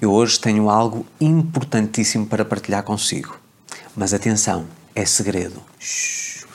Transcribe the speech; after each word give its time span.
Eu 0.00 0.12
hoje 0.12 0.40
tenho 0.40 0.70
algo 0.70 1.04
importantíssimo 1.20 2.24
para 2.24 2.42
partilhar 2.42 2.82
consigo. 2.82 3.36
Mas 3.94 4.14
atenção, 4.14 4.64
é 4.94 5.04
segredo. 5.04 5.62
Shhh. 5.78 6.46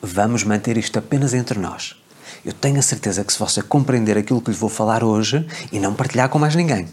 Vamos 0.00 0.42
manter 0.42 0.78
isto 0.78 0.98
apenas 0.98 1.34
entre 1.34 1.58
nós. 1.58 1.96
Eu 2.42 2.54
tenho 2.54 2.78
a 2.78 2.82
certeza 2.82 3.22
que 3.22 3.30
se 3.30 3.38
você 3.38 3.60
compreender 3.60 4.16
aquilo 4.16 4.40
que 4.40 4.50
lhe 4.50 4.56
vou 4.56 4.70
falar 4.70 5.04
hoje 5.04 5.46
e 5.70 5.78
não 5.78 5.92
partilhar 5.92 6.30
com 6.30 6.38
mais 6.38 6.54
ninguém, 6.54 6.88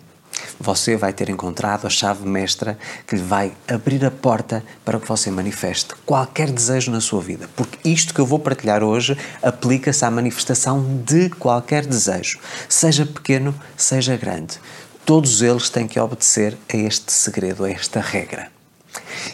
você 0.59 0.97
vai 0.97 1.13
ter 1.13 1.29
encontrado 1.29 1.87
a 1.87 1.89
chave 1.89 2.27
mestra 2.27 2.77
que 3.07 3.15
lhe 3.15 3.23
vai 3.23 3.53
abrir 3.65 4.03
a 4.03 4.11
porta 4.11 4.61
para 4.83 4.99
que 4.99 5.07
você 5.07 5.31
manifeste 5.31 5.95
qualquer 6.05 6.51
desejo 6.51 6.91
na 6.91 6.99
sua 6.99 7.21
vida. 7.21 7.49
Porque 7.55 7.89
isto 7.89 8.13
que 8.13 8.19
eu 8.19 8.25
vou 8.25 8.39
partilhar 8.39 8.83
hoje 8.83 9.17
aplica-se 9.41 10.03
à 10.03 10.11
manifestação 10.11 11.01
de 11.05 11.29
qualquer 11.29 11.85
desejo, 11.85 12.37
seja 12.67 13.05
pequeno, 13.05 13.55
seja 13.77 14.17
grande. 14.17 14.59
Todos 15.05 15.41
eles 15.41 15.69
têm 15.69 15.87
que 15.87 15.99
obedecer 15.99 16.57
a 16.71 16.77
este 16.77 17.11
segredo, 17.11 17.63
a 17.63 17.71
esta 17.71 17.99
regra. 17.99 18.51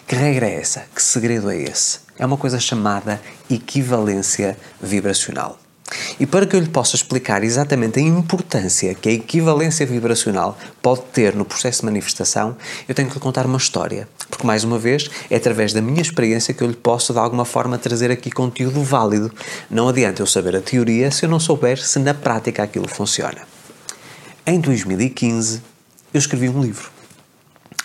Que 0.07 0.15
regra 0.15 0.47
é 0.47 0.55
essa? 0.55 0.85
Que 0.95 1.01
segredo 1.01 1.51
é 1.51 1.57
esse? 1.57 1.99
É 2.17 2.25
uma 2.25 2.37
coisa 2.37 2.59
chamada 2.59 3.21
equivalência 3.49 4.57
vibracional. 4.81 5.59
E 6.19 6.25
para 6.25 6.45
que 6.45 6.55
eu 6.55 6.59
lhe 6.59 6.67
possa 6.67 6.95
explicar 6.95 7.43
exatamente 7.43 7.99
a 7.99 8.01
importância 8.01 8.93
que 8.93 9.09
a 9.09 9.11
equivalência 9.11 9.85
vibracional 9.85 10.57
pode 10.81 11.01
ter 11.13 11.35
no 11.35 11.45
processo 11.45 11.81
de 11.81 11.85
manifestação, 11.85 12.57
eu 12.87 12.95
tenho 12.95 13.07
que 13.07 13.15
lhe 13.15 13.21
contar 13.21 13.45
uma 13.45 13.57
história. 13.57 14.07
Porque, 14.29 14.45
mais 14.45 14.63
uma 14.63 14.79
vez, 14.79 15.09
é 15.29 15.35
através 15.35 15.73
da 15.73 15.81
minha 15.81 16.01
experiência 16.01 16.53
que 16.53 16.63
eu 16.63 16.67
lhe 16.67 16.75
posso, 16.75 17.13
de 17.13 17.19
alguma 17.19 17.45
forma, 17.45 17.77
trazer 17.77 18.11
aqui 18.11 18.31
conteúdo 18.31 18.83
válido. 18.83 19.31
Não 19.69 19.87
adianta 19.87 20.21
eu 20.21 20.27
saber 20.27 20.55
a 20.55 20.61
teoria 20.61 21.11
se 21.11 21.25
eu 21.25 21.29
não 21.29 21.39
souber 21.39 21.77
se 21.77 21.99
na 21.99 22.13
prática 22.13 22.63
aquilo 22.63 22.87
funciona. 22.87 23.56
Em 24.49 24.61
2015, 24.61 25.61
eu 26.13 26.17
escrevi 26.17 26.47
um 26.47 26.61
livro. 26.61 26.89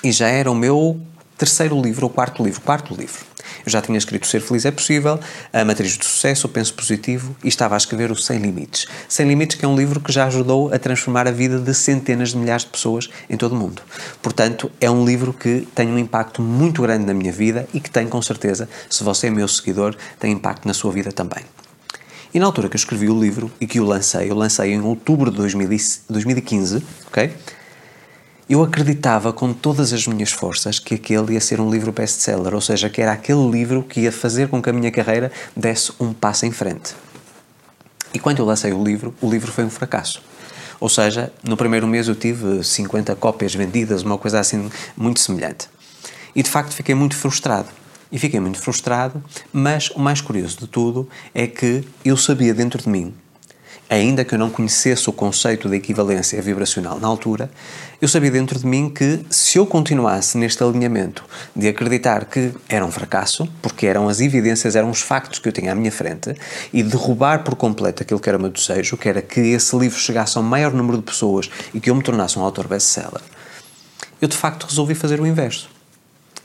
E 0.00 0.12
já 0.12 0.28
era 0.28 0.48
o 0.48 0.54
meu 0.54 1.00
terceiro 1.36 1.82
livro 1.82 2.06
ou 2.06 2.10
quarto 2.10 2.41
livro. 2.44 2.60
Quarto 2.60 2.94
livro. 2.94 3.19
Eu 3.66 3.72
já 3.72 3.82
tinha 3.82 3.98
escrito 3.98 4.28
Ser 4.28 4.41
Feliz 4.41 4.64
é 4.64 4.70
Possível, 4.70 5.19
A 5.52 5.64
Matriz 5.64 5.96
do 5.96 6.04
Sucesso, 6.04 6.46
O 6.46 6.50
Penso 6.50 6.72
Positivo 6.74 7.34
e 7.42 7.48
estava 7.48 7.74
a 7.74 7.78
escrever 7.78 8.12
o 8.12 8.16
Sem 8.16 8.38
Limites. 8.38 8.86
Sem 9.08 9.27
Limites, 9.27 9.56
que 9.56 9.64
é 9.64 9.69
um 9.69 9.74
livro 9.74 9.98
que 9.98 10.12
já 10.12 10.27
ajudou 10.27 10.72
a 10.72 10.78
transformar 10.78 11.27
a 11.27 11.32
vida 11.32 11.58
de 11.58 11.74
centenas 11.74 12.28
de 12.28 12.36
milhares 12.36 12.62
de 12.62 12.70
pessoas 12.70 13.10
em 13.28 13.36
todo 13.36 13.54
o 13.54 13.56
mundo. 13.56 13.82
Portanto, 14.22 14.70
é 14.80 14.88
um 14.88 15.04
livro 15.04 15.32
que 15.32 15.66
tem 15.74 15.88
um 15.88 15.98
impacto 15.98 16.41
muito 16.41 16.80
grande 16.82 17.04
na 17.04 17.12
minha 17.12 17.32
vida 17.32 17.69
e 17.74 17.80
que 17.80 17.91
tem, 17.91 18.06
com 18.06 18.22
certeza, 18.22 18.69
se 18.88 19.02
você 19.02 19.26
é 19.26 19.30
meu 19.30 19.48
seguidor, 19.48 19.97
tem 20.20 20.30
impacto 20.30 20.69
na 20.69 20.74
sua 20.74 20.92
vida 20.92 21.10
também. 21.10 21.42
E 22.34 22.41
na 22.41 22.47
altura 22.47 22.69
que 22.69 22.77
eu 22.77 22.78
escrevi 22.78 23.11
o 23.11 23.20
livro 23.20 23.52
e 23.61 23.66
que 23.66 23.78
o 23.78 23.84
lancei, 23.84 24.30
eu 24.30 24.34
lancei 24.34 24.72
em 24.72 24.80
outubro 24.80 25.30
de 25.30 25.36
2015, 25.36 26.83
ok? 27.06 27.30
Eu 28.48 28.62
acreditava 28.62 29.34
com 29.34 29.52
todas 29.52 29.92
as 29.92 30.06
minhas 30.06 30.33
forças 30.33 30.78
que 30.78 30.94
aquele 30.94 31.34
ia 31.34 31.41
ser 31.42 31.60
um 31.60 31.70
livro 31.70 31.92
best-seller, 31.92 32.55
ou 32.55 32.60
seja, 32.60 32.88
que 32.88 33.03
era 33.03 33.12
aquele 33.12 33.50
livro 33.50 33.83
que 33.83 34.00
ia 34.00 34.12
fazer 34.12 34.48
com 34.48 34.62
que 34.62 34.70
a 34.70 34.72
minha 34.72 34.91
carreira 34.91 35.30
desse 35.55 35.92
um 36.00 36.14
passo 36.14 36.47
em 36.47 36.50
frente. 36.50 36.94
E 38.14 38.19
quando 38.19 38.38
eu 38.38 38.47
lancei 38.47 38.72
o 38.72 38.83
livro, 38.83 39.14
o 39.20 39.30
livro 39.30 39.53
foi 39.53 39.64
um 39.64 39.70
fracasso. 39.70 40.22
Ou 40.80 40.88
seja, 40.88 41.30
no 41.44 41.56
primeiro 41.56 41.86
mês 41.86 42.08
eu 42.08 42.14
tive 42.14 42.64
50 42.64 43.14
cópias 43.16 43.55
vendidas, 43.55 44.03
uma 44.03 44.16
coisa 44.16 44.41
assim 44.41 44.70
muito 44.97 45.20
semelhante. 45.20 45.69
E 46.34 46.42
de 46.42 46.48
facto 46.48 46.72
fiquei 46.72 46.94
muito 46.94 47.14
frustrado. 47.14 47.69
E 48.12 48.18
fiquei 48.18 48.38
muito 48.38 48.58
frustrado, 48.58 49.24
mas 49.52 49.91
o 49.91 49.98
mais 49.98 50.20
curioso 50.20 50.58
de 50.58 50.66
tudo 50.66 51.08
é 51.34 51.46
que 51.46 51.82
eu 52.05 52.16
sabia 52.16 52.54
dentro 52.54 52.80
de 52.82 52.88
mim 52.88 53.14
ainda 53.92 54.24
que 54.24 54.34
eu 54.34 54.38
não 54.38 54.48
conhecesse 54.48 55.10
o 55.10 55.12
conceito 55.12 55.69
da 55.69 55.77
equivalência 55.77 56.41
vibracional 56.41 56.98
na 56.98 57.06
altura, 57.06 57.50
eu 58.00 58.08
sabia 58.08 58.30
dentro 58.30 58.58
de 58.58 58.66
mim 58.66 58.88
que 58.88 59.20
se 59.28 59.58
eu 59.58 59.66
continuasse 59.66 60.38
neste 60.38 60.64
alinhamento 60.64 61.22
de 61.54 61.69
acreditar 61.69 62.24
que 62.24 62.52
era 62.70 62.86
um 62.86 62.91
fracasso, 62.91 63.46
porque 63.60 63.86
eram 63.86 64.08
as 64.08 64.20
evidências, 64.20 64.76
eram 64.76 64.88
os 64.88 65.02
factos 65.02 65.38
que 65.38 65.47
eu 65.47 65.52
tinha 65.52 65.72
à 65.72 65.74
minha 65.74 65.92
frente, 65.92 66.34
e 66.72 66.82
derrubar 66.82 67.44
por 67.44 67.54
completo 67.54 68.03
aquilo 68.03 68.19
que 68.19 68.31
era 68.31 68.38
o 68.38 68.41
meu 68.41 68.50
desejo, 68.50 68.97
que 68.97 69.10
era 69.10 69.20
que 69.20 69.41
esse 69.41 69.76
livro 69.76 69.98
chegasse 69.98 70.38
ao 70.38 70.42
maior 70.42 70.72
número 70.72 70.97
de 70.97 71.04
pessoas 71.04 71.50
e 71.75 71.78
que 71.78 71.91
eu 71.91 71.94
me 71.94 72.03
tornasse 72.03 72.38
um 72.38 72.42
autor 72.42 72.66
best-seller, 72.66 73.20
eu 74.22 74.28
de 74.28 74.37
facto 74.37 74.64
resolvi 74.64 74.94
fazer 74.94 75.20
o 75.20 75.26
inverso. 75.26 75.72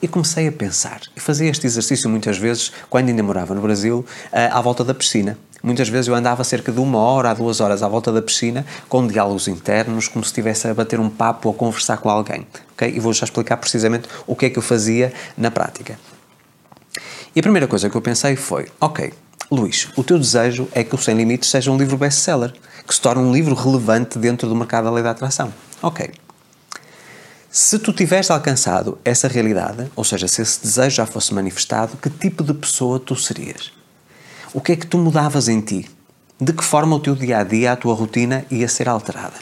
E 0.02 0.08
comecei 0.08 0.48
a 0.48 0.52
pensar. 0.52 1.02
E 1.16 1.20
fazia 1.20 1.50
este 1.50 1.66
exercício 1.66 2.10
muitas 2.10 2.38
vezes, 2.38 2.72
quando 2.90 3.10
ainda 3.10 3.24
morava 3.24 3.56
no 3.56 3.62
Brasil, 3.62 4.06
à 4.32 4.62
volta 4.62 4.84
da 4.84 4.94
piscina. 4.94 5.38
Muitas 5.64 5.90
vezes 5.90 6.08
eu 6.08 6.14
andava 6.14 6.44
cerca 6.44 6.72
de 6.72 6.80
uma 6.80 7.00
hora 7.00 7.32
a 7.32 7.34
duas 7.34 7.60
horas 7.60 7.82
à 7.82 7.88
volta 7.88 8.12
da 8.12 8.22
piscina, 8.22 8.64
com 8.88 9.08
diálogos 9.08 9.48
internos, 9.48 10.08
como 10.08 10.24
se 10.24 10.30
estivesse 10.30 10.68
a 10.68 10.74
bater 10.74 11.00
um 11.00 11.10
papo 11.10 11.50
ou 11.50 11.56
a 11.56 11.58
conversar 11.58 11.98
com 11.98 12.10
alguém. 12.10 12.46
Okay? 12.74 12.96
E 12.96 13.00
vou 13.00 13.12
já 13.12 13.26
explicar 13.26 13.58
precisamente 13.58 14.08
o 14.28 14.36
que 14.36 14.46
é 14.46 14.50
que 14.52 14.60
eu 14.60 14.64
fazia 14.64 15.12
na 15.36 15.50
prática. 15.50 16.00
E 17.36 17.40
a 17.40 17.44
primeira 17.44 17.68
coisa 17.68 17.90
que 17.90 17.98
eu 17.98 18.02
pensei 18.02 18.36
foi: 18.36 18.68
ok, 18.80 19.12
Luís, 19.52 19.90
o 19.96 20.04
teu 20.04 20.20
desejo 20.20 20.68
é 20.74 20.84
que 20.84 20.94
o 20.94 20.98
Sem 20.98 21.16
Limites 21.16 21.50
seja 21.50 21.72
um 21.72 21.78
livro 21.78 21.98
best-seller, 21.98 22.54
que 22.86 22.94
se 22.94 23.02
torne 23.02 23.24
um 23.24 23.34
livro 23.34 23.56
relevante 23.56 24.20
dentro 24.20 24.48
do 24.48 24.56
mercado 24.56 24.86
da 24.86 24.92
lei 24.92 25.04
da 25.04 25.12
atração. 25.12 25.52
Ok. 25.82 26.12
Se 27.60 27.80
tu 27.80 27.92
tivesse 27.92 28.32
alcançado 28.32 29.00
essa 29.04 29.28
realidade, 29.28 29.90
ou 29.96 30.04
seja, 30.04 30.28
se 30.28 30.44
esse 30.44 30.62
desejo 30.62 30.98
já 30.98 31.08
fosse 31.08 31.34
manifestado, 31.34 31.98
que 31.98 32.08
tipo 32.08 32.44
de 32.44 32.54
pessoa 32.54 33.00
tu 33.00 33.16
serias? 33.16 33.74
O 34.54 34.62
que 34.62 34.74
é 34.74 34.76
que 34.76 34.86
tu 34.86 34.96
mudavas 35.00 35.48
em 35.48 35.60
ti? 35.60 35.90
De 36.40 36.54
que 36.54 36.64
forma 36.64 36.96
o 36.96 37.00
teu 37.00 37.16
dia 37.16 37.40
a 37.40 37.44
dia, 37.44 37.72
a 37.72 37.76
tua 37.76 37.96
rotina 37.96 38.46
ia 38.52 38.68
ser 38.68 38.88
alterada? 38.88 39.34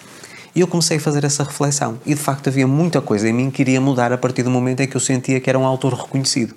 E 0.55 0.61
eu 0.61 0.67
comecei 0.67 0.95
a 0.95 0.99
fazer 1.01 1.25
essa 1.25 1.43
reflexão. 1.43 1.99
E 2.05 2.13
de 2.15 2.21
facto 2.21 2.47
havia 2.47 2.65
muita 2.65 3.01
coisa 3.01 3.27
em 3.27 3.33
mim 3.33 3.51
que 3.51 3.61
iria 3.61 3.81
mudar 3.81 4.13
a 4.13 4.17
partir 4.17 4.43
do 4.43 4.49
momento 4.49 4.79
em 4.79 4.87
que 4.87 4.95
eu 4.95 5.01
sentia 5.01 5.41
que 5.41 5.49
era 5.49 5.59
um 5.59 5.65
autor 5.65 5.93
reconhecido. 5.93 6.55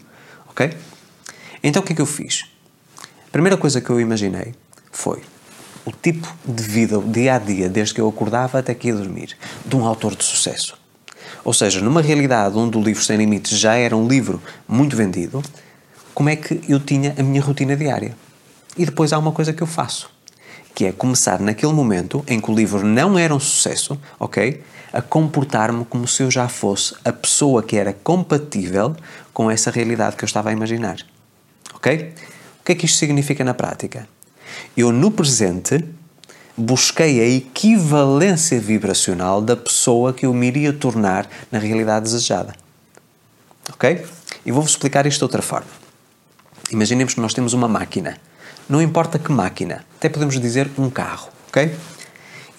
Ok? 0.51 0.73
Então 1.61 1.83
o 1.83 1.85
que 1.85 1.93
é 1.93 1.97
que 1.97 2.03
eu 2.03 2.07
fiz? 2.07 2.45
A 3.27 3.33
primeira 3.33 3.57
coisa 3.57 3.81
que 3.81 3.91
eu 3.91 4.01
imaginei 4.01 4.55
foi 4.93 5.25
o 5.85 5.91
tipo 5.91 6.33
de 6.47 6.63
vida, 6.63 7.01
o 7.01 7.03
dia 7.03 7.35
a 7.35 7.39
dia, 7.41 7.69
desde 7.69 7.95
que 7.95 8.01
eu 8.01 8.09
acordava 8.09 8.61
até 8.61 8.73
que 8.75 8.87
ia 8.87 8.95
dormir, 8.95 9.37
de 9.67 9.75
um 9.75 9.85
autor 9.85 10.15
de 10.15 10.23
sucesso. 10.23 10.79
Ou 11.45 11.53
seja, 11.53 11.81
numa 11.81 12.03
realidade 12.03 12.57
onde 12.57 12.77
o 12.77 12.83
livro 12.83 13.03
Sem 13.03 13.17
Limites 13.17 13.59
já 13.59 13.75
era 13.75 13.97
um 13.97 14.07
livro 14.07 14.43
muito 14.67 14.97
vendido, 14.97 15.43
como 16.15 16.29
é 16.29 16.37
que 16.37 16.61
eu 16.69 16.81
tinha 16.81 17.15
a 17.19 17.23
minha 17.23 17.41
rotina 17.41 17.77
diária? 17.77 18.17
E 18.77 18.85
depois 18.85 19.13
há 19.13 19.19
uma 19.19 19.33
coisa 19.33 19.53
que 19.53 19.63
eu 19.63 19.67
faço, 19.67 20.11
que 20.75 20.85
é 20.85 20.93
começar 20.93 21.41
naquele 21.41 21.73
momento 21.73 22.25
em 22.27 22.41
que 22.41 22.51
o 22.51 22.55
livro 22.55 22.87
não 22.87 23.19
era 23.19 23.35
um 23.35 23.41
sucesso, 23.41 24.01
ok? 24.19 24.63
A 24.93 25.03
comportar-me 25.03 25.85
como 25.85 26.09
se 26.09 26.23
eu 26.23 26.31
já 26.31 26.49
fosse 26.49 26.95
a 27.05 27.13
pessoa 27.13 27.63
que 27.63 27.77
era 27.77 27.93
compatível 27.93 28.97
com 29.33 29.51
essa 29.51 29.71
realidade 29.71 30.17
que 30.17 30.25
eu 30.25 30.27
estava 30.27 30.51
a 30.51 30.53
imaginar. 30.53 30.97
Ok? 31.75 32.15
O 32.61 32.65
que 32.65 32.73
é 32.73 32.75
que 32.75 32.87
isto 32.87 32.99
significa 32.99 33.45
na 33.45 33.55
prática? 33.55 34.09
Eu, 34.77 34.93
no 34.93 35.11
presente, 35.11 35.85
busquei 36.59 37.21
a 37.21 37.29
equivalência 37.29 38.61
vibracional 38.61 39.41
da 39.41 39.57
pessoa 39.57 40.13
que 40.13 40.27
eu 40.27 40.35
me 40.35 40.47
iria 40.49 40.73
tornar 40.73 41.29
na 41.51 41.59
realidade 41.59 42.05
desejada. 42.05 42.55
Ok? 43.73 44.05
E 44.45 44.53
vou-vos 44.53 44.73
explicar 44.73 45.07
isto 45.07 45.19
de 45.19 45.25
outra 45.25 45.43
forma. 45.43 45.69
Imaginemos 46.71 47.15
que 47.15 47.21
nós 47.21 47.33
temos 47.33 47.53
uma 47.53 47.69
máquina 47.69 48.19
não 48.69 48.83
importa 48.83 49.19
que 49.19 49.33
máquina, 49.33 49.85
até 49.97 50.09
podemos 50.11 50.39
dizer 50.39 50.71
um 50.77 50.91
carro, 50.91 51.29
ok? 51.49 51.75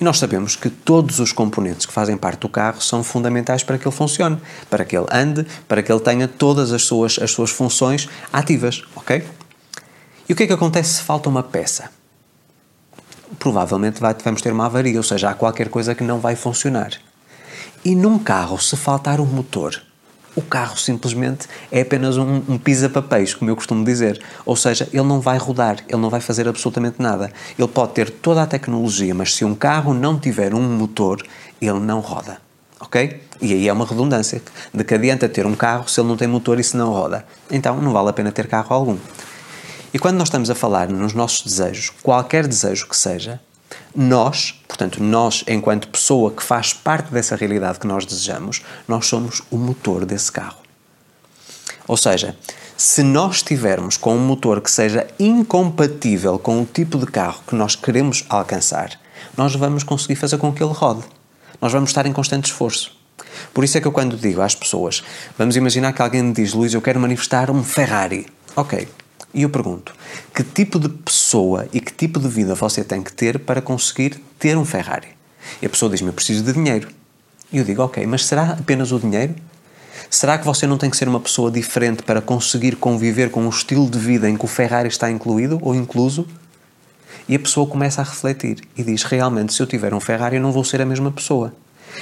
E 0.01 0.03
nós 0.03 0.17
sabemos 0.17 0.55
que 0.55 0.69
todos 0.69 1.19
os 1.19 1.31
componentes 1.31 1.85
que 1.85 1.93
fazem 1.93 2.17
parte 2.17 2.39
do 2.39 2.49
carro 2.49 2.81
são 2.81 3.03
fundamentais 3.03 3.63
para 3.63 3.77
que 3.77 3.87
ele 3.87 3.95
funcione, 3.95 4.39
para 4.69 4.83
que 4.83 4.97
ele 4.97 5.05
ande, 5.11 5.45
para 5.67 5.83
que 5.83 5.91
ele 5.91 5.99
tenha 5.99 6.27
todas 6.27 6.71
as 6.71 6.83
suas, 6.83 7.19
as 7.19 7.29
suas 7.29 7.51
funções 7.51 8.09
ativas, 8.33 8.83
ok? 8.95 9.23
E 10.27 10.33
o 10.33 10.35
que 10.35 10.43
é 10.43 10.47
que 10.47 10.53
acontece 10.53 10.95
se 10.95 11.03
falta 11.03 11.29
uma 11.29 11.43
peça? 11.43 11.91
Provavelmente 13.37 13.99
vai, 14.01 14.15
vamos 14.23 14.41
ter 14.41 14.51
uma 14.51 14.65
avaria, 14.65 14.97
ou 14.97 15.03
seja, 15.03 15.29
há 15.29 15.33
qualquer 15.33 15.69
coisa 15.69 15.93
que 15.93 16.03
não 16.03 16.19
vai 16.19 16.35
funcionar. 16.35 16.91
E 17.85 17.95
num 17.95 18.17
carro, 18.19 18.59
se 18.59 18.75
faltar 18.75 19.21
um 19.21 19.25
motor, 19.25 19.81
o 20.35 20.41
carro 20.41 20.77
simplesmente 20.77 21.47
é 21.71 21.81
apenas 21.81 22.17
um, 22.17 22.41
um 22.47 22.57
pisa-papéis, 22.57 23.33
como 23.33 23.49
eu 23.51 23.55
costumo 23.55 23.83
dizer. 23.83 24.21
Ou 24.45 24.55
seja, 24.55 24.87
ele 24.93 25.03
não 25.03 25.19
vai 25.19 25.37
rodar, 25.37 25.77
ele 25.87 26.01
não 26.01 26.09
vai 26.09 26.21
fazer 26.21 26.47
absolutamente 26.47 27.01
nada. 27.01 27.31
Ele 27.57 27.67
pode 27.67 27.93
ter 27.93 28.09
toda 28.09 28.43
a 28.43 28.47
tecnologia, 28.47 29.13
mas 29.13 29.35
se 29.35 29.43
um 29.43 29.55
carro 29.55 29.93
não 29.93 30.19
tiver 30.19 30.53
um 30.53 30.61
motor, 30.61 31.21
ele 31.61 31.79
não 31.79 31.99
roda. 31.99 32.37
Ok? 32.79 33.21
E 33.41 33.53
aí 33.53 33.67
é 33.67 33.73
uma 33.73 33.85
redundância 33.85 34.41
de 34.73 34.83
que 34.83 34.93
adianta 34.93 35.27
ter 35.27 35.45
um 35.45 35.55
carro 35.55 35.89
se 35.89 35.99
ele 35.99 36.07
não 36.07 36.15
tem 36.15 36.27
motor 36.27 36.59
e 36.59 36.63
se 36.63 36.77
não 36.77 36.91
roda. 36.91 37.25
Então 37.51 37.81
não 37.81 37.91
vale 37.91 38.09
a 38.09 38.13
pena 38.13 38.31
ter 38.31 38.47
carro 38.47 38.73
algum. 38.73 38.97
E 39.93 39.97
quando 39.97 40.17
nós 40.17 40.27
estamos 40.27 40.49
a 40.49 40.55
falar 40.55 40.87
nos 40.89 41.13
nossos 41.13 41.41
desejos, 41.43 41.91
qualquer 42.03 42.47
desejo 42.47 42.87
que 42.87 42.95
seja, 42.95 43.39
nós, 43.95 44.53
portanto, 44.67 45.01
nós, 45.01 45.43
enquanto 45.47 45.87
pessoa 45.87 46.31
que 46.31 46.43
faz 46.43 46.73
parte 46.73 47.11
dessa 47.11 47.35
realidade 47.35 47.79
que 47.79 47.87
nós 47.87 48.05
desejamos, 48.05 48.61
nós 48.87 49.07
somos 49.07 49.41
o 49.49 49.57
motor 49.57 50.05
desse 50.05 50.31
carro. 50.31 50.59
Ou 51.87 51.97
seja, 51.97 52.37
se 52.77 53.01
nós 53.01 53.37
estivermos 53.37 53.97
com 53.97 54.15
um 54.15 54.19
motor 54.19 54.61
que 54.61 54.69
seja 54.69 55.07
incompatível 55.19 56.37
com 56.37 56.61
o 56.61 56.65
tipo 56.65 56.99
de 56.99 57.07
carro 57.07 57.41
que 57.47 57.55
nós 57.55 57.75
queremos 57.75 58.23
alcançar, 58.29 58.91
nós 59.35 59.55
vamos 59.55 59.83
conseguir 59.83 60.15
fazer 60.15 60.37
com 60.37 60.53
que 60.53 60.63
ele 60.63 60.73
rode. 60.73 61.03
Nós 61.59 61.71
vamos 61.71 61.89
estar 61.89 62.05
em 62.05 62.13
constante 62.13 62.45
esforço. 62.45 62.95
Por 63.53 63.63
isso 63.63 63.77
é 63.77 63.81
que 63.81 63.87
eu 63.87 63.91
quando 63.91 64.15
digo 64.15 64.41
às 64.41 64.53
pessoas, 64.53 65.03
vamos 65.37 65.55
imaginar 65.55 65.93
que 65.93 66.01
alguém 66.01 66.21
me 66.21 66.33
diz, 66.33 66.53
Luís, 66.53 66.73
eu 66.73 66.81
quero 66.81 66.99
manifestar 66.99 67.49
um 67.49 67.63
Ferrari. 67.63 68.27
Ok. 68.55 68.87
E 69.33 69.43
eu 69.43 69.49
pergunto, 69.49 69.93
que 70.33 70.43
tipo 70.43 70.79
de 70.79 70.89
pessoa 70.89 71.67
e 71.71 71.79
que 71.79 71.93
tipo 71.93 72.19
de 72.19 72.27
vida 72.27 72.55
você 72.55 72.83
tem 72.83 73.03
que 73.03 73.13
ter 73.13 73.39
para 73.39 73.61
conseguir 73.61 74.19
ter 74.39 74.57
um 74.57 74.65
Ferrari? 74.65 75.09
E 75.61 75.65
a 75.65 75.69
pessoa 75.69 75.89
diz-me, 75.91 76.07
eu 76.07 76.13
preciso 76.13 76.43
de 76.43 76.53
dinheiro. 76.53 76.87
E 77.51 77.57
eu 77.57 77.63
digo, 77.63 77.83
ok, 77.83 78.05
mas 78.05 78.25
será 78.25 78.51
apenas 78.59 78.91
o 78.91 78.99
dinheiro? 78.99 79.35
Será 80.09 80.37
que 80.37 80.45
você 80.45 80.65
não 80.65 80.77
tem 80.77 80.89
que 80.89 80.97
ser 80.97 81.07
uma 81.07 81.19
pessoa 81.19 81.51
diferente 81.51 82.03
para 82.03 82.21
conseguir 82.21 82.75
conviver 82.75 83.29
com 83.29 83.45
o 83.45 83.49
estilo 83.49 83.89
de 83.89 83.99
vida 83.99 84.29
em 84.29 84.35
que 84.35 84.45
o 84.45 84.47
Ferrari 84.47 84.87
está 84.87 85.11
incluído 85.11 85.59
ou 85.61 85.75
incluso? 85.75 86.27
E 87.27 87.35
a 87.35 87.39
pessoa 87.39 87.67
começa 87.67 88.01
a 88.01 88.03
refletir 88.03 88.61
e 88.75 88.83
diz: 88.83 89.03
realmente, 89.03 89.53
se 89.53 89.61
eu 89.61 89.67
tiver 89.67 89.93
um 89.93 89.99
Ferrari, 89.99 90.37
eu 90.37 90.41
não 90.41 90.51
vou 90.51 90.63
ser 90.63 90.81
a 90.81 90.85
mesma 90.85 91.11
pessoa. 91.11 91.53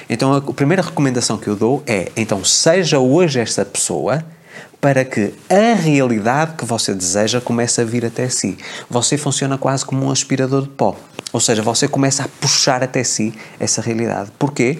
Então, 0.09 0.33
a 0.33 0.41
primeira 0.41 0.81
recomendação 0.81 1.37
que 1.37 1.47
eu 1.47 1.55
dou 1.55 1.83
é: 1.85 2.11
então, 2.15 2.43
seja 2.45 2.99
hoje 2.99 3.39
esta 3.39 3.65
pessoa 3.65 4.23
para 4.79 5.03
que 5.03 5.33
a 5.49 5.73
realidade 5.73 6.53
que 6.55 6.65
você 6.65 6.93
deseja 6.93 7.41
comece 7.41 7.81
a 7.81 7.83
vir 7.83 8.05
até 8.05 8.29
si. 8.29 8.57
Você 8.89 9.17
funciona 9.17 9.57
quase 9.57 9.85
como 9.85 10.05
um 10.05 10.11
aspirador 10.11 10.63
de 10.63 10.69
pó. 10.69 10.95
Ou 11.33 11.39
seja, 11.39 11.61
você 11.61 11.87
começa 11.87 12.23
a 12.23 12.27
puxar 12.27 12.83
até 12.83 13.03
si 13.03 13.33
essa 13.59 13.81
realidade. 13.81 14.31
Porquê? 14.37 14.79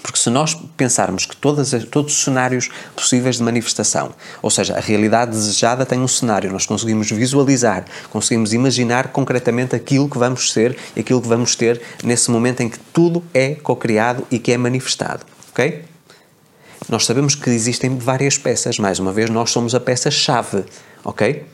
Porque 0.00 0.18
se 0.18 0.30
nós 0.30 0.54
pensarmos 0.76 1.26
que 1.26 1.36
todas, 1.36 1.70
todos 1.90 2.14
os 2.16 2.24
cenários 2.24 2.70
possíveis 2.96 3.36
de 3.36 3.42
manifestação, 3.42 4.14
ou 4.40 4.50
seja, 4.50 4.74
a 4.74 4.80
realidade 4.80 5.32
desejada 5.32 5.84
tem 5.84 6.00
um 6.00 6.08
cenário, 6.08 6.50
nós 6.50 6.64
conseguimos 6.64 7.10
visualizar, 7.10 7.84
conseguimos 8.08 8.54
imaginar 8.54 9.08
concretamente 9.08 9.76
aquilo 9.76 10.08
que 10.08 10.16
vamos 10.16 10.50
ser 10.50 10.76
e 10.96 11.00
aquilo 11.00 11.20
que 11.20 11.28
vamos 11.28 11.54
ter 11.54 11.80
nesse 12.02 12.30
momento 12.30 12.60
em 12.60 12.70
que 12.70 12.78
tudo 12.78 13.22
é 13.34 13.54
co-criado 13.56 14.26
e 14.30 14.38
que 14.38 14.52
é 14.52 14.56
manifestado, 14.56 15.26
ok? 15.50 15.91
Nós 16.88 17.06
sabemos 17.06 17.34
que 17.34 17.50
existem 17.50 17.96
várias 17.96 18.36
peças, 18.36 18.78
mais 18.78 18.98
uma 18.98 19.12
vez, 19.12 19.30
nós 19.30 19.50
somos 19.50 19.74
a 19.74 19.80
peça-chave, 19.80 20.64
ok? 21.04 21.46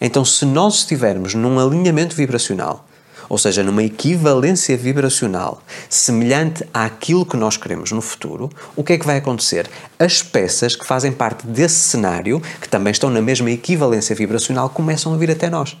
Então, 0.00 0.24
se 0.24 0.44
nós 0.44 0.76
estivermos 0.76 1.34
num 1.34 1.58
alinhamento 1.58 2.14
vibracional 2.14 2.86
ou 3.28 3.38
seja, 3.38 3.62
numa 3.62 3.82
equivalência 3.82 4.76
vibracional 4.76 5.62
semelhante 5.88 6.64
àquilo 6.72 7.26
que 7.26 7.36
nós 7.36 7.56
queremos 7.56 7.90
no 7.92 8.00
futuro, 8.00 8.50
o 8.74 8.84
que 8.84 8.92
é 8.92 8.98
que 8.98 9.06
vai 9.06 9.16
acontecer? 9.16 9.68
As 9.98 10.22
peças 10.22 10.76
que 10.76 10.86
fazem 10.86 11.12
parte 11.12 11.46
desse 11.46 11.76
cenário, 11.76 12.40
que 12.60 12.68
também 12.68 12.90
estão 12.90 13.10
na 13.10 13.20
mesma 13.20 13.50
equivalência 13.50 14.14
vibracional, 14.14 14.70
começam 14.70 15.12
a 15.12 15.16
vir 15.16 15.30
até 15.30 15.50
nós. 15.50 15.76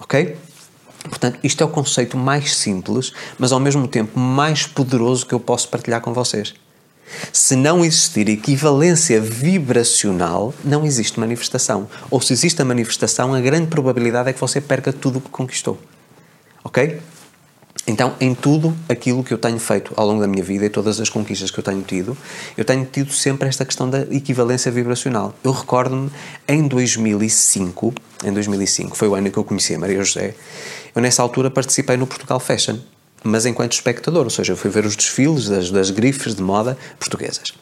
Ok? 0.00 0.36
Portanto, 1.04 1.38
isto 1.42 1.62
é 1.62 1.66
o 1.66 1.70
conceito 1.70 2.16
mais 2.16 2.56
simples, 2.56 3.12
mas 3.38 3.52
ao 3.52 3.60
mesmo 3.60 3.86
tempo 3.86 4.18
mais 4.18 4.66
poderoso 4.66 5.26
que 5.26 5.34
eu 5.34 5.40
posso 5.40 5.68
partilhar 5.68 6.00
com 6.00 6.12
vocês. 6.12 6.54
Se 7.32 7.56
não 7.56 7.84
existir 7.84 8.28
equivalência 8.28 9.20
vibracional, 9.20 10.54
não 10.64 10.84
existe 10.84 11.18
manifestação. 11.20 11.88
Ou 12.10 12.20
se 12.20 12.32
existe 12.32 12.60
a 12.60 12.64
manifestação, 12.64 13.34
a 13.34 13.40
grande 13.40 13.66
probabilidade 13.66 14.28
é 14.30 14.32
que 14.32 14.40
você 14.40 14.60
perca 14.60 14.92
tudo 14.92 15.18
o 15.18 15.20
que 15.20 15.28
conquistou. 15.28 15.78
Ok? 16.62 17.00
Então, 17.86 18.14
em 18.18 18.34
tudo 18.34 18.74
aquilo 18.88 19.22
que 19.22 19.34
eu 19.34 19.36
tenho 19.36 19.58
feito 19.58 19.92
ao 19.94 20.06
longo 20.06 20.20
da 20.20 20.26
minha 20.26 20.42
vida 20.42 20.64
e 20.64 20.70
todas 20.70 20.98
as 21.00 21.10
conquistas 21.10 21.50
que 21.50 21.58
eu 21.58 21.64
tenho 21.64 21.82
tido, 21.82 22.16
eu 22.56 22.64
tenho 22.64 22.84
tido 22.86 23.12
sempre 23.12 23.46
esta 23.46 23.64
questão 23.64 23.90
da 23.90 24.00
equivalência 24.10 24.72
vibracional. 24.72 25.34
Eu 25.44 25.52
recordo-me 25.52 26.10
em 26.48 26.66
2005, 26.66 27.92
em 28.24 28.32
2005, 28.32 28.96
foi 28.96 29.08
o 29.08 29.14
ano 29.14 29.30
que 29.30 29.36
eu 29.36 29.44
conheci 29.44 29.74
a 29.74 29.78
Maria 29.78 30.02
José, 30.02 30.34
eu 30.94 31.02
nessa 31.02 31.20
altura 31.20 31.50
participei 31.50 31.98
no 31.98 32.06
Portugal 32.06 32.40
Fashion 32.40 32.78
mas 33.24 33.46
enquanto 33.46 33.72
espectador, 33.72 34.24
ou 34.24 34.30
seja, 34.30 34.52
eu 34.52 34.56
fui 34.56 34.70
ver 34.70 34.84
os 34.84 34.94
desfiles 34.94 35.48
das, 35.48 35.70
das 35.70 35.90
grifes 35.90 36.34
de 36.34 36.42
moda 36.42 36.76
portuguesas. 37.00 37.52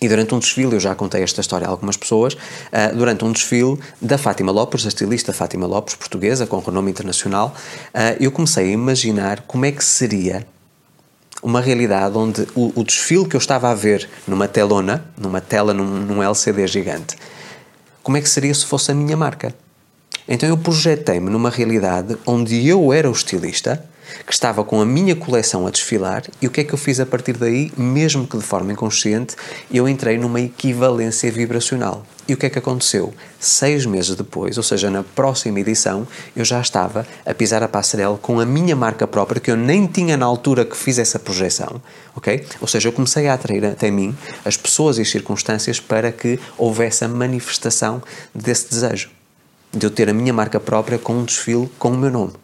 E 0.00 0.08
durante 0.08 0.34
um 0.34 0.38
desfile, 0.38 0.74
eu 0.74 0.80
já 0.80 0.94
contei 0.94 1.22
esta 1.22 1.40
história 1.40 1.66
a 1.66 1.70
algumas 1.70 1.96
pessoas, 1.96 2.34
uh, 2.34 2.96
durante 2.96 3.24
um 3.24 3.30
desfile 3.30 3.78
da 4.00 4.18
Fátima 4.18 4.50
Lopes, 4.50 4.82
da 4.82 4.88
estilista 4.88 5.32
Fátima 5.32 5.66
Lopes, 5.66 5.94
portuguesa, 5.94 6.46
com 6.46 6.58
renome 6.58 6.90
internacional, 6.90 7.54
uh, 7.94 8.16
eu 8.18 8.32
comecei 8.32 8.70
a 8.70 8.72
imaginar 8.72 9.42
como 9.42 9.64
é 9.64 9.70
que 9.70 9.84
seria 9.84 10.46
uma 11.40 11.60
realidade 11.60 12.16
onde 12.16 12.46
o, 12.54 12.72
o, 12.80 12.84
desfile 12.84 13.28
que 13.28 13.36
eu 13.36 13.38
estava 13.38 13.70
a 13.70 13.74
ver 13.74 14.08
numa 14.26 14.46
telona, 14.48 15.04
numa 15.16 15.40
tela, 15.40 15.74
num, 15.74 15.84
num 15.84 16.22
LCD 16.22 16.66
gigante, 16.66 17.16
como 18.02 18.16
é 18.16 18.20
que 18.20 18.28
seria 18.28 18.54
se 18.54 18.66
fosse 18.66 18.90
a 18.90 18.94
minha 18.94 19.16
marca? 19.16 19.54
Então 20.26 20.48
eu 20.48 20.56
projetei-me 20.56 21.30
numa 21.30 21.50
realidade 21.50 22.16
onde 22.26 22.66
eu 22.66 22.92
era 22.92 23.08
o 23.08 23.12
estilista, 23.12 23.84
que 24.26 24.32
estava 24.32 24.64
com 24.64 24.80
a 24.80 24.86
minha 24.86 25.16
coleção 25.16 25.66
a 25.66 25.70
desfilar, 25.70 26.24
e 26.40 26.46
o 26.46 26.50
que 26.50 26.60
é 26.60 26.64
que 26.64 26.72
eu 26.72 26.78
fiz 26.78 27.00
a 27.00 27.06
partir 27.06 27.36
daí, 27.36 27.72
mesmo 27.76 28.26
que 28.26 28.36
de 28.36 28.42
forma 28.42 28.72
inconsciente, 28.72 29.36
eu 29.72 29.88
entrei 29.88 30.18
numa 30.18 30.40
equivalência 30.40 31.30
vibracional. 31.30 32.04
E 32.28 32.34
o 32.34 32.36
que 32.36 32.46
é 32.46 32.50
que 32.50 32.58
aconteceu? 32.58 33.12
Seis 33.40 33.84
meses 33.84 34.14
depois, 34.14 34.56
ou 34.56 34.62
seja, 34.62 34.88
na 34.88 35.02
próxima 35.02 35.58
edição, 35.58 36.06
eu 36.36 36.44
já 36.44 36.60
estava 36.60 37.04
a 37.26 37.34
pisar 37.34 37.62
a 37.64 37.68
passarela 37.68 38.16
com 38.16 38.38
a 38.38 38.46
minha 38.46 38.76
marca 38.76 39.06
própria, 39.08 39.40
que 39.40 39.50
eu 39.50 39.56
nem 39.56 39.86
tinha 39.86 40.16
na 40.16 40.24
altura 40.24 40.64
que 40.64 40.76
fiz 40.76 40.98
essa 40.98 41.18
projeção, 41.18 41.82
ok? 42.14 42.46
Ou 42.60 42.68
seja, 42.68 42.88
eu 42.88 42.92
comecei 42.92 43.26
a 43.26 43.34
atrair 43.34 43.64
até 43.64 43.90
mim 43.90 44.16
as 44.44 44.56
pessoas 44.56 44.98
e 44.98 45.02
as 45.02 45.10
circunstâncias 45.10 45.80
para 45.80 46.12
que 46.12 46.38
houvesse 46.56 47.04
a 47.04 47.08
manifestação 47.08 48.00
desse 48.32 48.70
desejo. 48.70 49.10
De 49.72 49.84
eu 49.84 49.90
ter 49.90 50.08
a 50.08 50.14
minha 50.14 50.32
marca 50.32 50.60
própria 50.60 50.98
com 50.98 51.14
um 51.14 51.24
desfile 51.24 51.68
com 51.78 51.90
o 51.90 51.96
meu 51.96 52.10
nome 52.10 52.34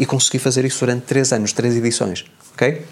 e 0.00 0.06
consegui 0.06 0.38
fazer 0.38 0.64
isso 0.64 0.80
durante 0.80 1.02
três 1.02 1.30
anos, 1.30 1.52
três 1.52 1.76
edições, 1.76 2.24
ok? 2.54 2.82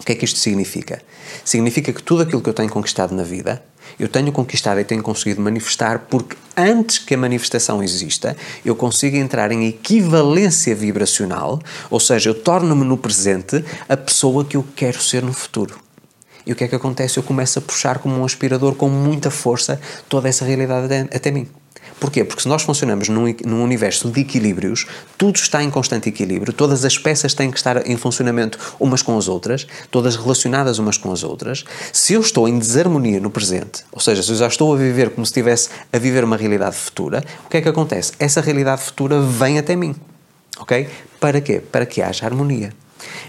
O 0.00 0.04
que 0.04 0.12
é 0.12 0.14
que 0.14 0.24
isto 0.24 0.38
significa? 0.38 1.02
Significa 1.44 1.92
que 1.92 2.02
tudo 2.02 2.22
aquilo 2.22 2.40
que 2.40 2.48
eu 2.48 2.54
tenho 2.54 2.70
conquistado 2.70 3.14
na 3.14 3.22
vida, 3.22 3.62
eu 4.00 4.08
tenho 4.08 4.32
conquistado 4.32 4.80
e 4.80 4.84
tenho 4.84 5.02
conseguido 5.02 5.42
manifestar 5.42 6.06
porque 6.08 6.34
antes 6.56 6.98
que 6.98 7.14
a 7.14 7.18
manifestação 7.18 7.82
exista, 7.82 8.34
eu 8.64 8.74
consigo 8.74 9.14
entrar 9.14 9.52
em 9.52 9.66
equivalência 9.66 10.74
vibracional, 10.74 11.60
ou 11.90 12.00
seja, 12.00 12.30
eu 12.30 12.34
torno-me 12.34 12.84
no 12.84 12.96
presente 12.96 13.62
a 13.86 13.96
pessoa 13.96 14.42
que 14.42 14.56
eu 14.56 14.64
quero 14.74 15.02
ser 15.02 15.22
no 15.22 15.34
futuro. 15.34 15.78
E 16.46 16.52
o 16.52 16.56
que 16.56 16.64
é 16.64 16.68
que 16.68 16.74
acontece? 16.74 17.18
Eu 17.18 17.22
começo 17.22 17.58
a 17.58 17.62
puxar 17.62 17.98
como 17.98 18.18
um 18.18 18.24
aspirador 18.24 18.74
com 18.74 18.88
muita 18.88 19.30
força 19.30 19.78
toda 20.08 20.30
essa 20.30 20.46
realidade 20.46 21.08
até 21.14 21.30
mim. 21.30 21.46
Porquê? 22.02 22.24
Porque 22.24 22.42
se 22.42 22.48
nós 22.48 22.62
funcionamos 22.62 23.08
num, 23.08 23.32
num 23.44 23.62
universo 23.62 24.10
de 24.10 24.22
equilíbrios, 24.22 24.86
tudo 25.16 25.36
está 25.36 25.62
em 25.62 25.70
constante 25.70 26.08
equilíbrio, 26.08 26.52
todas 26.52 26.84
as 26.84 26.98
peças 26.98 27.32
têm 27.32 27.48
que 27.48 27.56
estar 27.56 27.88
em 27.88 27.96
funcionamento 27.96 28.58
umas 28.80 29.02
com 29.02 29.16
as 29.16 29.28
outras, 29.28 29.68
todas 29.88 30.16
relacionadas 30.16 30.80
umas 30.80 30.98
com 30.98 31.12
as 31.12 31.22
outras. 31.22 31.62
Se 31.92 32.14
eu 32.14 32.20
estou 32.20 32.48
em 32.48 32.58
desarmonia 32.58 33.20
no 33.20 33.30
presente, 33.30 33.84
ou 33.92 34.00
seja, 34.00 34.20
se 34.20 34.32
eu 34.32 34.34
já 34.34 34.48
estou 34.48 34.74
a 34.74 34.76
viver 34.76 35.10
como 35.10 35.24
se 35.24 35.30
estivesse 35.30 35.68
a 35.92 35.98
viver 35.98 36.24
uma 36.24 36.36
realidade 36.36 36.74
futura, 36.74 37.22
o 37.46 37.48
que 37.48 37.58
é 37.58 37.60
que 37.60 37.68
acontece? 37.68 38.10
Essa 38.18 38.40
realidade 38.40 38.82
futura 38.82 39.20
vem 39.20 39.60
até 39.60 39.76
mim. 39.76 39.94
Ok? 40.58 40.88
Para 41.20 41.40
quê? 41.40 41.60
Para 41.60 41.86
que 41.86 42.02
haja 42.02 42.26
harmonia. 42.26 42.72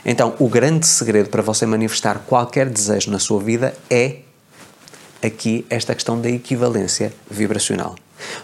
Então, 0.04 0.34
o 0.40 0.50
grande 0.50 0.88
segredo 0.88 1.30
para 1.30 1.44
você 1.44 1.68
manifestar 1.68 2.24
qualquer 2.26 2.68
desejo 2.70 3.12
na 3.12 3.20
sua 3.20 3.40
vida 3.40 3.76
é 3.88 4.22
aqui 5.22 5.64
esta 5.70 5.94
questão 5.94 6.20
da 6.20 6.28
equivalência 6.28 7.14
vibracional. 7.30 7.96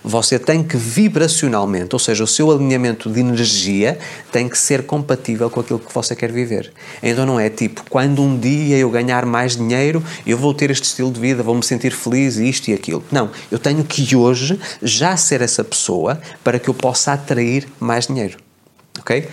Você 0.03 0.39
tem 0.39 0.63
que 0.63 0.77
vibracionalmente, 0.77 1.93
ou 1.93 1.99
seja, 1.99 2.23
o 2.23 2.27
seu 2.27 2.51
alinhamento 2.51 3.09
de 3.09 3.19
energia 3.19 3.97
tem 4.31 4.47
que 4.47 4.57
ser 4.57 4.85
compatível 4.85 5.49
com 5.49 5.59
aquilo 5.59 5.79
que 5.79 5.93
você 5.93 6.15
quer 6.15 6.31
viver. 6.31 6.71
Então 7.01 7.25
não 7.25 7.39
é 7.39 7.49
tipo, 7.49 7.83
quando 7.89 8.21
um 8.21 8.37
dia 8.37 8.77
eu 8.77 8.89
ganhar 8.89 9.25
mais 9.25 9.55
dinheiro, 9.55 10.03
eu 10.25 10.37
vou 10.37 10.53
ter 10.53 10.71
este 10.71 10.83
estilo 10.83 11.11
de 11.11 11.19
vida, 11.19 11.43
vou 11.43 11.55
me 11.55 11.63
sentir 11.63 11.91
feliz, 11.91 12.37
isto 12.37 12.69
e 12.69 12.73
aquilo. 12.73 13.03
Não, 13.11 13.29
eu 13.51 13.59
tenho 13.59 13.83
que 13.83 14.15
hoje 14.15 14.59
já 14.81 15.15
ser 15.17 15.41
essa 15.41 15.63
pessoa 15.63 16.19
para 16.43 16.59
que 16.59 16.69
eu 16.69 16.73
possa 16.73 17.13
atrair 17.13 17.67
mais 17.79 18.07
dinheiro. 18.07 18.37
Ok? 18.99 19.27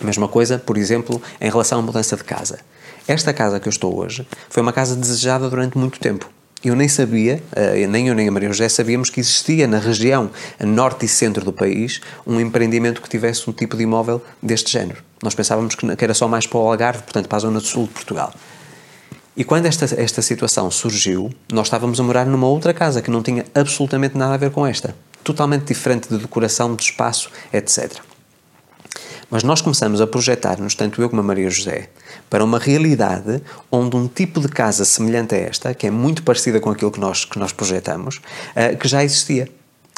Mesma 0.00 0.28
coisa, 0.28 0.58
por 0.58 0.76
exemplo, 0.76 1.20
em 1.40 1.50
relação 1.50 1.80
à 1.80 1.82
mudança 1.82 2.16
de 2.16 2.24
casa. 2.24 2.60
Esta 3.06 3.32
casa 3.32 3.58
que 3.58 3.68
eu 3.68 3.70
estou 3.70 3.98
hoje 3.98 4.26
foi 4.48 4.62
uma 4.62 4.72
casa 4.72 4.94
desejada 4.94 5.48
durante 5.48 5.76
muito 5.76 5.98
tempo 5.98 6.37
eu 6.64 6.74
nem 6.74 6.88
sabia, 6.88 7.42
eh, 7.54 7.86
nem 7.86 8.08
eu 8.08 8.14
nem 8.14 8.28
a 8.28 8.32
Maria 8.32 8.48
José 8.48 8.68
sabíamos 8.68 9.10
que 9.10 9.20
existia 9.20 9.66
na 9.66 9.78
região 9.78 10.30
norte 10.60 11.06
e 11.06 11.08
centro 11.08 11.44
do 11.44 11.52
país 11.52 12.00
um 12.26 12.40
empreendimento 12.40 13.00
que 13.00 13.08
tivesse 13.08 13.48
um 13.48 13.52
tipo 13.52 13.76
de 13.76 13.84
imóvel 13.84 14.20
deste 14.42 14.72
género. 14.72 15.02
Nós 15.22 15.34
pensávamos 15.34 15.74
que 15.74 16.04
era 16.04 16.14
só 16.14 16.26
mais 16.26 16.46
para 16.46 16.58
o 16.58 16.68
Algarve, 16.68 17.02
portanto 17.02 17.28
para 17.28 17.36
a 17.36 17.40
zona 17.40 17.60
do 17.60 17.66
sul 17.66 17.84
de 17.86 17.92
Portugal. 17.92 18.32
E 19.36 19.44
quando 19.44 19.66
esta, 19.66 19.84
esta 20.00 20.20
situação 20.20 20.68
surgiu, 20.68 21.32
nós 21.52 21.68
estávamos 21.68 22.00
a 22.00 22.02
morar 22.02 22.26
numa 22.26 22.48
outra 22.48 22.74
casa 22.74 23.00
que 23.00 23.08
não 23.08 23.22
tinha 23.22 23.44
absolutamente 23.54 24.18
nada 24.18 24.34
a 24.34 24.36
ver 24.36 24.50
com 24.50 24.66
esta. 24.66 24.96
Totalmente 25.22 25.66
diferente 25.66 26.08
de 26.08 26.18
decoração, 26.18 26.74
de 26.74 26.82
espaço, 26.82 27.30
etc. 27.52 28.00
Mas 29.30 29.44
nós 29.44 29.60
começamos 29.60 30.00
a 30.00 30.08
projetar-nos, 30.08 30.74
tanto 30.74 31.00
eu 31.00 31.08
como 31.08 31.20
a 31.20 31.24
Maria 31.24 31.50
José, 31.50 31.88
para 32.28 32.44
uma 32.44 32.58
realidade 32.58 33.42
onde 33.70 33.96
um 33.96 34.06
tipo 34.08 34.40
de 34.40 34.48
casa 34.48 34.84
semelhante 34.84 35.34
a 35.34 35.38
esta, 35.38 35.74
que 35.74 35.86
é 35.86 35.90
muito 35.90 36.22
parecida 36.22 36.60
com 36.60 36.70
aquilo 36.70 36.90
que 36.90 37.00
nós, 37.00 37.24
que 37.24 37.38
nós 37.38 37.52
projetamos, 37.52 38.16
uh, 38.16 38.76
que 38.76 38.88
já 38.88 39.02
existia. 39.04 39.48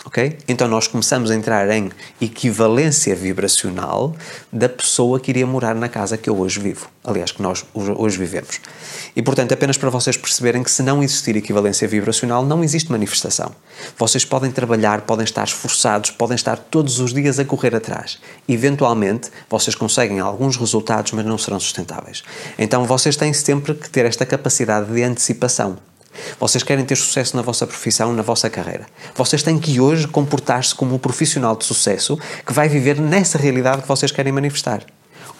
Ok? 0.04 0.38
Então 0.48 0.66
nós 0.66 0.86
começamos 0.86 1.30
a 1.30 1.34
entrar 1.34 1.68
em 1.70 1.90
equivalência 2.20 3.14
vibracional 3.14 4.14
da 4.52 4.68
pessoa 4.68 5.20
que 5.20 5.30
iria 5.30 5.46
morar 5.46 5.74
na 5.74 5.88
casa 5.88 6.16
que 6.16 6.28
eu 6.28 6.38
hoje 6.38 6.60
vivo. 6.60 6.88
Aliás, 7.04 7.32
que 7.32 7.42
nós 7.42 7.64
hoje 7.74 8.18
vivemos. 8.18 8.60
E 9.16 9.22
portanto, 9.22 9.52
apenas 9.52 9.78
para 9.78 9.90
vocês 9.90 10.16
perceberem 10.16 10.62
que 10.62 10.70
se 10.70 10.82
não 10.82 11.02
existir 11.02 11.36
equivalência 11.36 11.88
vibracional, 11.88 12.44
não 12.44 12.62
existe 12.62 12.90
manifestação. 12.90 13.52
Vocês 13.98 14.24
podem 14.24 14.50
trabalhar, 14.50 15.02
podem 15.02 15.24
estar 15.24 15.44
esforçados, 15.44 16.10
podem 16.10 16.34
estar 16.34 16.56
todos 16.56 17.00
os 17.00 17.12
dias 17.12 17.38
a 17.38 17.44
correr 17.44 17.74
atrás. 17.74 18.18
Eventualmente, 18.48 19.30
vocês 19.48 19.74
conseguem 19.74 20.20
alguns 20.20 20.56
resultados, 20.56 21.12
mas 21.12 21.24
não 21.24 21.38
serão 21.38 21.58
sustentáveis. 21.58 22.22
Então, 22.58 22.84
vocês 22.84 23.16
têm 23.16 23.32
sempre 23.32 23.74
que 23.74 23.88
ter 23.88 24.04
esta 24.04 24.26
capacidade 24.26 24.92
de 24.92 25.02
antecipação. 25.02 25.89
Vocês 26.38 26.62
querem 26.62 26.84
ter 26.84 26.96
sucesso 26.96 27.36
na 27.36 27.42
vossa 27.42 27.66
profissão, 27.66 28.12
na 28.12 28.22
vossa 28.22 28.48
carreira. 28.48 28.86
Vocês 29.14 29.42
têm 29.42 29.58
que 29.58 29.80
hoje 29.80 30.08
comportar-se 30.08 30.74
como 30.74 30.94
um 30.94 30.98
profissional 30.98 31.56
de 31.56 31.64
sucesso 31.64 32.18
que 32.46 32.52
vai 32.52 32.68
viver 32.68 33.00
nessa 33.00 33.38
realidade 33.38 33.82
que 33.82 33.88
vocês 33.88 34.10
querem 34.10 34.32
manifestar. 34.32 34.84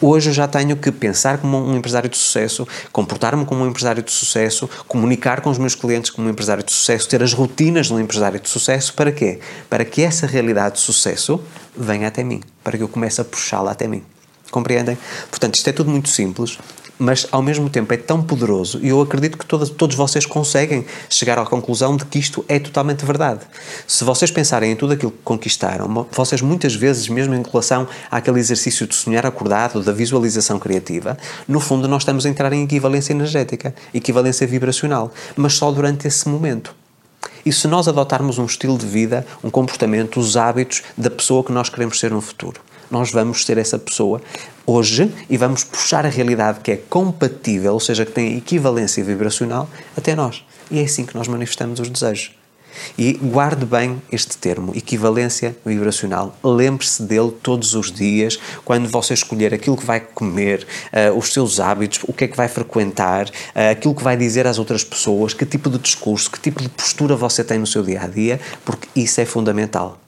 Hoje 0.03 0.31
eu 0.31 0.33
já 0.33 0.49
tenho 0.49 0.77
que 0.77 0.91
pensar 0.91 1.37
como 1.39 1.59
um 1.59 1.77
empresário 1.77 2.09
de 2.09 2.17
sucesso, 2.17 2.67
comportar-me 2.91 3.45
como 3.45 3.63
um 3.63 3.67
empresário 3.69 4.03
de 4.03 4.11
sucesso, 4.11 4.69
comunicar 4.89 5.43
com 5.43 5.51
os 5.51 5.59
meus 5.59 5.75
clientes 5.75 6.11
como 6.11 6.27
um 6.27 6.31
empresário 6.31 6.65
de 6.65 6.73
sucesso, 6.73 7.07
ter 7.07 7.23
as 7.23 7.35
rotinas 7.35 7.89
de 7.89 7.93
um 7.93 8.01
empresário 8.01 8.41
de 8.41 8.49
sucesso. 8.49 8.95
Para 8.95 9.13
quê? 9.13 9.41
Para 9.69 9.85
que 9.85 10.03
essa 10.03 10.27
realidade 10.27 10.77
de 10.77 10.81
sucesso 10.81 11.39
venha 11.77 12.09
até 12.09 12.25
mim, 12.25 12.41
para 12.65 12.79
que 12.79 12.83
eu 12.83 12.89
comece 12.89 13.21
a 13.21 13.25
puxá-la 13.25 13.73
até 13.73 13.87
mim. 13.87 14.03
Compreendem? 14.51 14.97
Portanto, 15.31 15.57
isto 15.57 15.69
é 15.69 15.73
tudo 15.73 15.91
muito 15.91 16.09
simples 16.09 16.59
mas 17.01 17.27
ao 17.33 17.41
mesmo 17.41 17.71
tempo 17.71 17.93
é 17.95 17.97
tão 17.97 18.23
poderoso 18.23 18.79
e 18.83 18.91
eu 18.91 19.01
acredito 19.01 19.39
que 19.39 19.47
todos, 19.47 19.71
todos 19.71 19.97
vocês 19.97 20.27
conseguem 20.27 20.85
chegar 21.09 21.39
à 21.39 21.47
conclusão 21.47 21.97
de 21.97 22.05
que 22.05 22.19
isto 22.19 22.45
é 22.47 22.59
totalmente 22.59 23.07
verdade. 23.07 23.41
Se 23.87 24.05
vocês 24.05 24.31
pensarem 24.31 24.73
em 24.73 24.77
tudo 24.77 24.93
aquilo 24.93 25.11
que 25.11 25.23
conquistaram, 25.25 26.07
vocês 26.13 26.43
muitas 26.43 26.75
vezes, 26.75 27.09
mesmo 27.09 27.35
em 27.35 27.43
relação 27.43 27.89
àquele 28.11 28.39
exercício 28.39 28.87
de 28.87 28.95
sonhar 28.95 29.25
acordado, 29.25 29.83
da 29.83 29.93
visualização 29.93 30.59
criativa, 30.59 31.17
no 31.49 31.59
fundo 31.59 31.89
nós 31.89 32.03
estamos 32.03 32.27
a 32.27 32.29
entrar 32.29 32.53
em 32.53 32.65
equivalência 32.65 33.15
energética, 33.15 33.75
equivalência 33.95 34.47
vibracional, 34.47 35.11
mas 35.35 35.55
só 35.55 35.73
durante 35.73 36.07
esse 36.07 36.29
momento. 36.29 36.75
E 37.47 37.53
se 37.53 37.67
nós 37.67 37.89
adotarmos 37.89 38.39
um 38.39 38.45
estilo 38.45 38.77
de 38.77 38.85
vida, 38.85 39.27
um 39.43 39.49
comportamento, 39.49 40.21
os 40.21 40.37
hábitos 40.37 40.83
da 40.99 41.11
pessoa 41.11 41.43
que 41.43 41.53
nós 41.53 41.71
queremos 41.71 41.99
ser 41.99 42.11
no 42.11 42.21
futuro? 42.21 42.61
Nós 42.91 43.13
vamos 43.13 43.45
ser 43.45 43.59
essa 43.59 43.79
pessoa 43.79 44.21
hoje 44.67 45.13
e 45.29 45.37
vamos 45.37 45.65
puxar 45.65 46.05
a 46.05 46.09
realidade 46.09 46.61
que 46.61 46.73
é 46.73 46.77
compatível, 46.77 47.75
ou 47.75 47.81
seja, 47.81 48.05
que 48.05 48.13
tem 48.13 48.37
equivalência 48.37 49.03
vibracional, 49.03 49.69
até 49.97 50.15
nós. 50.15 50.45
E 50.71 50.79
é 50.79 50.85
assim 50.85 51.05
que 51.05 51.15
nós 51.15 51.29
manifestamos 51.29 51.81
os 51.81 51.89
desejos. 51.89 52.33
E 52.97 53.15
guarde 53.15 53.65
bem 53.65 54.01
este 54.11 54.37
termo, 54.37 54.73
equivalência 54.77 55.57
vibracional. 55.65 56.37
Lembre-se 56.43 57.03
dele 57.03 57.33
todos 57.43 57.75
os 57.75 57.91
dias, 57.91 58.39
quando 58.65 58.89
você 58.89 59.15
escolher 59.15 59.53
aquilo 59.53 59.77
que 59.77 59.85
vai 59.85 60.01
comer, 60.01 60.67
uh, 60.93 61.17
os 61.17 61.33
seus 61.33 61.61
hábitos, 61.61 62.01
o 62.05 62.13
que 62.13 62.25
é 62.25 62.29
que 62.29 62.37
vai 62.37 62.49
frequentar, 62.49 63.27
uh, 63.27 63.71
aquilo 63.73 63.95
que 63.95 64.03
vai 64.03 64.17
dizer 64.17 64.47
às 64.47 64.59
outras 64.59 64.85
pessoas, 64.85 65.35
que 65.35 65.45
tipo 65.45 65.69
de 65.69 65.79
discurso, 65.79 66.31
que 66.31 66.41
tipo 66.41 66.63
de 66.63 66.69
postura 66.69 67.17
você 67.17 67.43
tem 67.43 67.59
no 67.59 67.67
seu 67.67 67.83
dia 67.83 68.03
a 68.03 68.07
dia, 68.07 68.41
porque 68.65 68.89
isso 68.95 69.21
é 69.21 69.25
fundamental. 69.25 69.99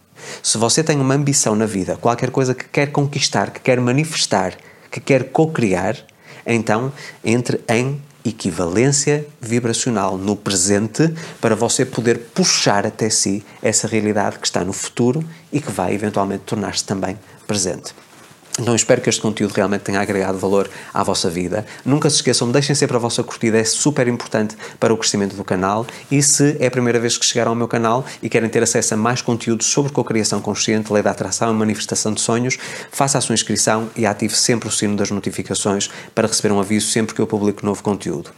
Se 0.42 0.58
você 0.58 0.82
tem 0.82 1.00
uma 1.00 1.14
ambição 1.14 1.54
na 1.54 1.66
vida, 1.66 1.96
qualquer 1.96 2.30
coisa 2.30 2.54
que 2.54 2.64
quer 2.64 2.92
conquistar, 2.92 3.50
que 3.50 3.60
quer 3.60 3.80
manifestar, 3.80 4.56
que 4.90 5.00
quer 5.00 5.30
co-criar, 5.30 5.96
então 6.46 6.92
entre 7.24 7.60
em 7.68 8.00
equivalência 8.24 9.26
vibracional 9.40 10.16
no 10.16 10.36
presente 10.36 11.12
para 11.40 11.56
você 11.56 11.84
poder 11.84 12.18
puxar 12.34 12.86
até 12.86 13.10
si 13.10 13.44
essa 13.60 13.88
realidade 13.88 14.38
que 14.38 14.46
está 14.46 14.64
no 14.64 14.72
futuro 14.72 15.24
e 15.52 15.60
que 15.60 15.70
vai 15.72 15.94
eventualmente 15.94 16.44
tornar-se 16.44 16.84
também 16.84 17.18
presente. 17.46 17.92
Então 18.62 18.76
espero 18.76 19.00
que 19.00 19.08
este 19.08 19.20
conteúdo 19.20 19.50
realmente 19.54 19.80
tenha 19.80 20.00
agregado 20.00 20.38
valor 20.38 20.70
à 20.94 21.02
vossa 21.02 21.28
vida. 21.28 21.66
Nunca 21.84 22.08
se 22.08 22.16
esqueçam, 22.16 22.48
deixem 22.48 22.76
sempre 22.76 22.96
a 22.96 23.00
vossa 23.00 23.20
curtida, 23.24 23.58
é 23.58 23.64
super 23.64 24.06
importante 24.06 24.56
para 24.78 24.94
o 24.94 24.96
crescimento 24.96 25.34
do 25.34 25.42
canal. 25.42 25.84
E 26.08 26.22
se 26.22 26.56
é 26.60 26.68
a 26.68 26.70
primeira 26.70 27.00
vez 27.00 27.18
que 27.18 27.26
chegaram 27.26 27.50
ao 27.50 27.56
meu 27.56 27.66
canal 27.66 28.06
e 28.22 28.28
querem 28.28 28.48
ter 28.48 28.62
acesso 28.62 28.94
a 28.94 28.96
mais 28.96 29.20
conteúdos 29.20 29.66
sobre 29.66 29.90
cocriação 29.90 30.40
consciente, 30.40 30.92
lei 30.92 31.02
da 31.02 31.10
atração 31.10 31.50
e 31.50 31.54
manifestação 31.56 32.14
de 32.14 32.20
sonhos, 32.20 32.56
faça 32.92 33.18
a 33.18 33.20
sua 33.20 33.34
inscrição 33.34 33.90
e 33.96 34.06
ative 34.06 34.36
sempre 34.36 34.68
o 34.68 34.70
sino 34.70 34.94
das 34.94 35.10
notificações 35.10 35.90
para 36.14 36.28
receber 36.28 36.54
um 36.54 36.60
aviso 36.60 36.86
sempre 36.86 37.16
que 37.16 37.20
eu 37.20 37.26
publico 37.26 37.66
novo 37.66 37.82
conteúdo. 37.82 38.30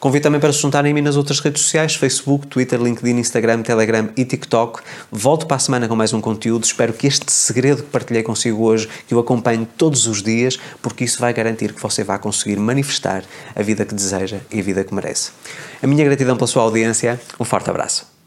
Convido 0.00 0.24
também 0.24 0.40
para 0.40 0.52
se 0.52 0.60
juntarem 0.60 0.90
a 0.90 0.94
mim 0.94 1.02
nas 1.02 1.14
outras 1.14 1.38
redes 1.38 1.62
sociais, 1.62 1.94
Facebook, 1.94 2.48
Twitter, 2.48 2.82
LinkedIn, 2.82 3.16
Instagram, 3.16 3.62
Telegram 3.62 4.08
e 4.16 4.24
TikTok. 4.24 4.80
Volto 5.12 5.46
para 5.46 5.56
a 5.56 5.60
semana 5.60 5.86
com 5.86 5.94
mais 5.94 6.12
um 6.12 6.20
conteúdo. 6.20 6.64
Espero 6.64 6.92
que 6.92 7.06
este 7.06 7.30
segredo 7.30 7.84
que 7.84 7.90
partilhei 7.90 8.24
consigo 8.24 8.64
hoje, 8.64 8.88
que 9.06 9.14
eu 9.14 9.20
acompanhe 9.20 9.67
todos 9.76 10.06
os 10.06 10.22
dias, 10.22 10.58
porque 10.82 11.04
isso 11.04 11.20
vai 11.20 11.32
garantir 11.32 11.72
que 11.72 11.80
você 11.80 12.02
vai 12.02 12.18
conseguir 12.18 12.56
manifestar 12.58 13.24
a 13.54 13.62
vida 13.62 13.84
que 13.84 13.94
deseja 13.94 14.38
e 14.50 14.60
a 14.60 14.62
vida 14.62 14.84
que 14.84 14.94
merece. 14.94 15.30
A 15.82 15.86
minha 15.86 16.04
gratidão 16.04 16.36
pela 16.36 16.46
sua 16.46 16.62
audiência, 16.62 17.20
um 17.38 17.44
forte 17.44 17.70
abraço. 17.70 18.17